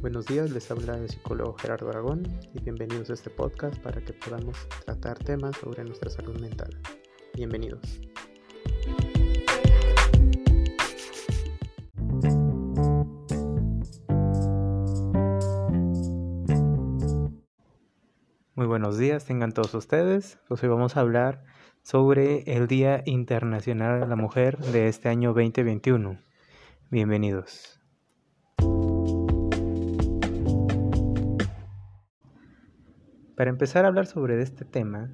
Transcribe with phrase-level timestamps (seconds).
[0.00, 2.22] Buenos días, les habla el psicólogo Gerardo Aragón
[2.54, 4.56] y bienvenidos a este podcast para que podamos
[4.86, 6.70] tratar temas sobre nuestra salud mental.
[7.34, 8.00] Bienvenidos.
[18.54, 20.38] Muy buenos días, tengan todos ustedes.
[20.48, 21.44] Pues hoy vamos a hablar
[21.82, 26.18] sobre el Día Internacional de la Mujer de este año 2021.
[26.88, 27.79] Bienvenidos.
[33.40, 35.08] Para empezar a hablar sobre este tema,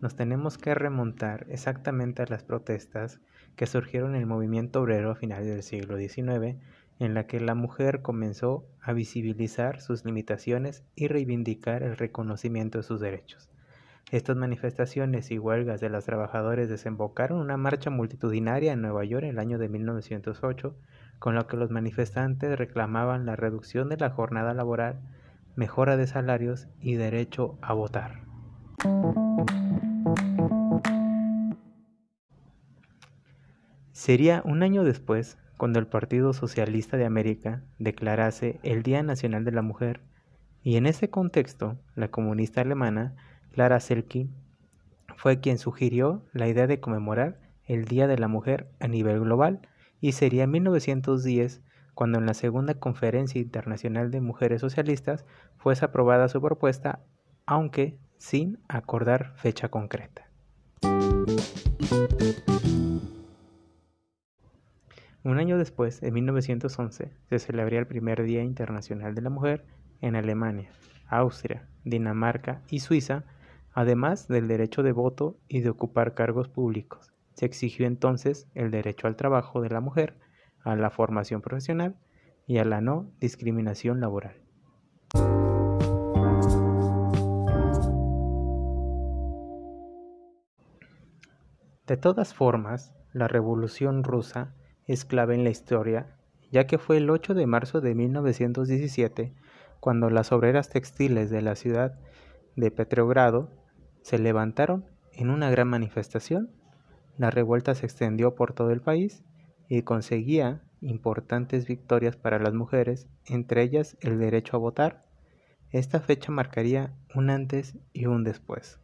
[0.00, 3.20] nos tenemos que remontar exactamente a las protestas
[3.54, 6.56] que surgieron en el movimiento obrero a finales del siglo XIX,
[6.98, 12.82] en la que la mujer comenzó a visibilizar sus limitaciones y reivindicar el reconocimiento de
[12.82, 13.50] sus derechos.
[14.10, 19.30] Estas manifestaciones y huelgas de los trabajadores desembocaron una marcha multitudinaria en Nueva York en
[19.30, 20.76] el año de 1908,
[21.20, 25.02] con la que los manifestantes reclamaban la reducción de la jornada laboral
[25.56, 28.22] mejora de salarios y derecho a votar.
[33.92, 39.52] Sería un año después cuando el Partido Socialista de América declarase el Día Nacional de
[39.52, 40.00] la Mujer
[40.62, 43.14] y en ese contexto la comunista alemana
[43.52, 44.28] Clara Selke
[45.16, 49.60] fue quien sugirió la idea de conmemorar el Día de la Mujer a nivel global
[50.00, 51.60] y sería en 1910
[51.94, 55.24] cuando en la segunda Conferencia Internacional de Mujeres Socialistas
[55.56, 57.00] fuese aprobada su propuesta,
[57.46, 60.28] aunque sin acordar fecha concreta.
[65.22, 69.66] Un año después, en 1911, se celebraría el primer Día Internacional de la Mujer
[70.00, 70.70] en Alemania,
[71.08, 73.24] Austria, Dinamarca y Suiza,
[73.72, 77.12] además del derecho de voto y de ocupar cargos públicos.
[77.34, 80.16] Se exigió entonces el derecho al trabajo de la mujer,
[80.62, 81.96] a la formación profesional
[82.46, 84.36] y a la no discriminación laboral.
[91.86, 94.54] De todas formas, la Revolución rusa
[94.86, 96.16] es clave en la historia,
[96.52, 99.34] ya que fue el 8 de marzo de 1917
[99.80, 101.98] cuando las obreras textiles de la ciudad
[102.54, 103.50] de Petrogrado
[104.02, 106.50] se levantaron en una gran manifestación.
[107.18, 109.24] La revuelta se extendió por todo el país
[109.70, 115.04] y conseguía importantes victorias para las mujeres, entre ellas el derecho a votar.
[115.70, 118.80] Esta fecha marcaría un antes y un después,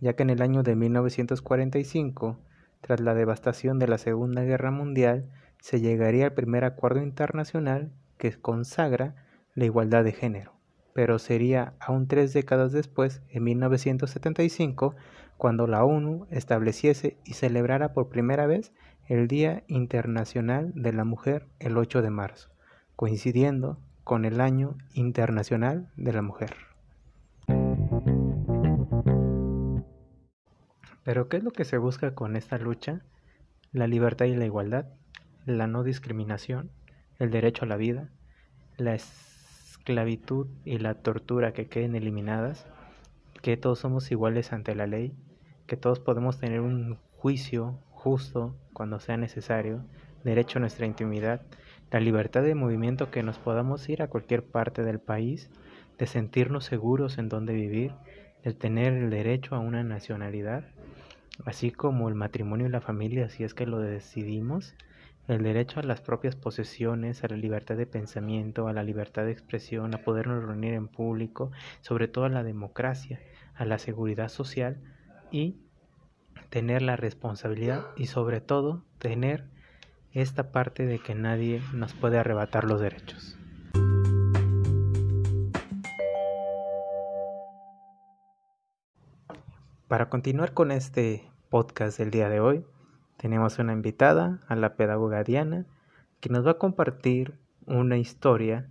[0.00, 2.38] ya que en el año de 1945,
[2.80, 8.32] tras la devastación de la Segunda Guerra Mundial, se llegaría al primer acuerdo internacional que
[8.32, 9.16] consagra
[9.56, 10.52] la igualdad de género,
[10.94, 14.94] pero sería aún tres décadas después, en 1975,
[15.36, 18.72] cuando la ONU estableciese y celebrara por primera vez
[19.10, 22.48] el Día Internacional de la Mujer el 8 de marzo,
[22.94, 26.54] coincidiendo con el Año Internacional de la Mujer.
[31.02, 33.00] Pero ¿qué es lo que se busca con esta lucha?
[33.72, 34.86] La libertad y la igualdad,
[35.44, 36.70] la no discriminación,
[37.18, 38.10] el derecho a la vida,
[38.76, 42.64] la esclavitud y la tortura que queden eliminadas,
[43.42, 45.16] que todos somos iguales ante la ley,
[45.66, 49.84] que todos podemos tener un juicio justo cuando sea necesario,
[50.24, 51.42] derecho a nuestra intimidad,
[51.90, 55.50] la libertad de movimiento que nos podamos ir a cualquier parte del país,
[55.98, 57.92] de sentirnos seguros en donde vivir,
[58.42, 60.64] de tener el derecho a una nacionalidad,
[61.44, 64.74] así como el matrimonio y la familia si es que lo decidimos,
[65.28, 69.32] el derecho a las propias posesiones, a la libertad de pensamiento, a la libertad de
[69.32, 71.50] expresión, a podernos reunir en público,
[71.82, 73.20] sobre todo a la democracia,
[73.54, 74.80] a la seguridad social
[75.30, 75.56] y
[76.50, 79.44] tener la responsabilidad y sobre todo tener
[80.12, 83.38] esta parte de que nadie nos puede arrebatar los derechos.
[89.86, 92.64] Para continuar con este podcast del día de hoy,
[93.16, 95.66] tenemos una invitada, a la pedagoga Diana,
[96.20, 98.68] que nos va a compartir una historia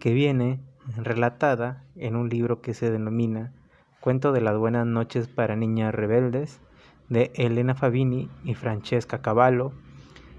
[0.00, 0.60] que viene
[0.96, 3.52] relatada en un libro que se denomina
[4.00, 6.60] Cuento de las buenas noches para niñas rebeldes
[7.08, 9.72] de Elena Fabini y Francesca Cavallo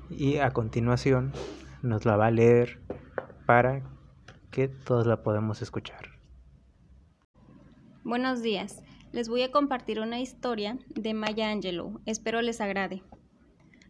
[0.10, 1.34] y a continuación
[1.82, 2.80] nos la va a leer
[3.46, 3.84] para
[4.52, 6.18] que todos la podamos escuchar.
[8.04, 13.04] Buenos días, les voy a compartir una historia de Maya Angelou, espero les agrade.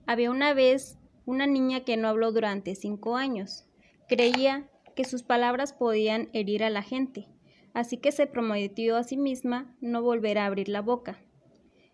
[0.06, 3.66] Había una vez una niña que no habló durante cinco años.
[4.08, 7.28] Creía que sus palabras podían herir a la gente,
[7.74, 11.20] así que se prometió a sí misma no volver a abrir la boca.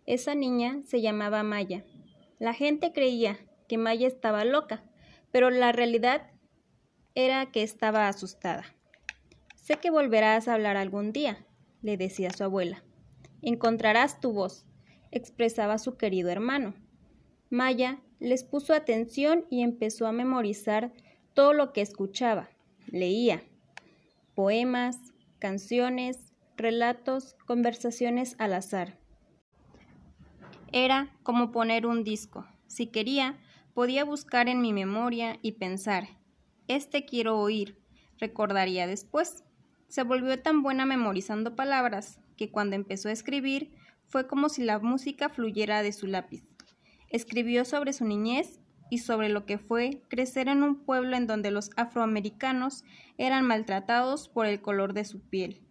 [0.06, 1.86] Esa niña se llamaba Maya.
[2.40, 4.84] La gente creía que Maya estaba loca,
[5.32, 6.30] pero la realidad
[7.16, 8.66] era que estaba asustada.
[9.56, 11.46] Sé que volverás a hablar algún día,
[11.82, 12.84] le decía su abuela.
[13.42, 14.66] Encontrarás tu voz,
[15.12, 16.74] expresaba su querido hermano.
[17.50, 20.92] Maya les puso atención y empezó a memorizar
[21.34, 22.50] todo lo que escuchaba.
[22.88, 23.42] Leía
[24.36, 24.98] poemas,
[25.40, 28.98] canciones, relatos, conversaciones al azar.
[30.76, 32.48] Era como poner un disco.
[32.66, 33.38] Si quería,
[33.76, 36.08] podía buscar en mi memoria y pensar,
[36.68, 37.78] este quiero oír,
[38.18, 39.44] recordaría después.
[39.88, 43.76] Se volvió tan buena memorizando palabras que cuando empezó a escribir
[44.08, 46.44] fue como si la música fluyera de su lápiz.
[47.10, 48.60] Escribió sobre su niñez
[48.90, 52.84] y sobre lo que fue crecer en un pueblo en donde los afroamericanos
[53.20, 55.63] eran maltratados por el color de su piel.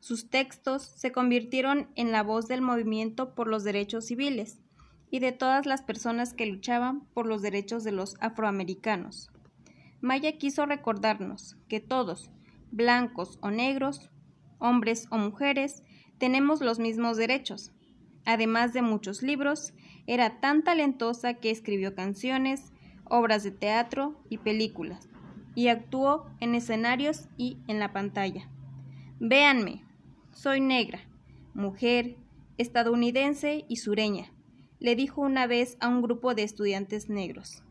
[0.00, 4.58] Sus textos se convirtieron en la voz del movimiento por los derechos civiles
[5.10, 9.30] y de todas las personas que luchaban por los derechos de los afroamericanos.
[10.00, 12.30] Maya quiso recordarnos que todos,
[12.70, 14.10] blancos o negros,
[14.58, 15.82] hombres o mujeres,
[16.18, 17.72] tenemos los mismos derechos.
[18.24, 19.74] Además de muchos libros,
[20.06, 22.72] era tan talentosa que escribió canciones,
[23.04, 25.08] obras de teatro y películas,
[25.54, 28.48] y actuó en escenarios y en la pantalla.
[29.18, 29.84] Véanme,
[30.32, 31.00] soy negra,
[31.54, 32.16] mujer,
[32.58, 34.32] estadounidense y sureña,
[34.78, 37.62] le dijo una vez a un grupo de estudiantes negros.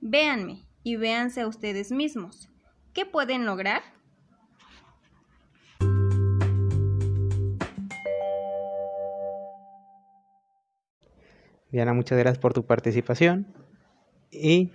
[0.00, 2.50] Véanme y véanse a ustedes mismos.
[2.92, 3.82] ¿Qué pueden lograr?
[11.72, 13.52] Diana, muchas gracias por tu participación
[14.30, 14.70] y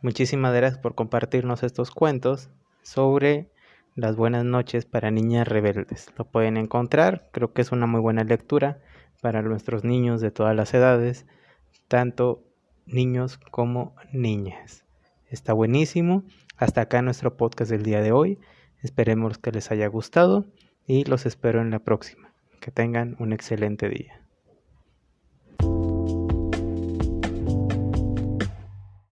[0.00, 2.48] muchísimas gracias por compartirnos estos cuentos
[2.82, 3.51] sobre
[3.94, 6.08] las buenas noches para niñas rebeldes.
[6.16, 8.80] Lo pueden encontrar, creo que es una muy buena lectura
[9.20, 11.26] para nuestros niños de todas las edades,
[11.88, 12.42] tanto
[12.86, 14.84] niños como niñas.
[15.28, 16.24] Está buenísimo.
[16.56, 18.38] Hasta acá nuestro podcast del día de hoy.
[18.82, 20.46] Esperemos que les haya gustado
[20.86, 22.32] y los espero en la próxima.
[22.60, 24.21] Que tengan un excelente día.